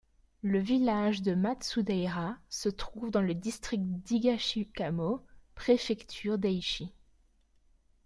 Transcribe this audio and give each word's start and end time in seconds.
Le 0.41 0.57
village 0.57 1.21
de 1.21 1.35
Matsudaira 1.35 2.35
se 2.49 2.69
trouve 2.69 3.11
dans 3.11 3.21
le 3.21 3.35
district 3.35 3.83
de 3.85 4.15
Higashikamo, 4.15 5.23
préfecture 5.53 6.39
d'Aichi. 6.39 6.91